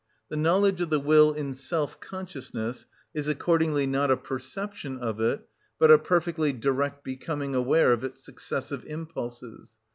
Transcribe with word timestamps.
The 0.29 0.35
knowledge 0.35 0.81
of 0.81 0.89
the 0.89 0.99
will 0.99 1.31
in 1.31 1.53
self 1.53 1.99
consciousness 1.99 2.87
is 3.13 3.27
accordingly 3.27 3.85
not 3.85 4.09
a 4.09 4.17
perception 4.17 4.97
of 4.97 5.19
it, 5.21 5.47
but 5.77 5.91
a 5.91 5.99
perfectly 5.99 6.51
direct 6.51 7.03
becoming 7.03 7.53
aware 7.53 7.93
of 7.93 8.03
its 8.03 8.23
successive 8.25 8.83
impulses. 8.87 9.77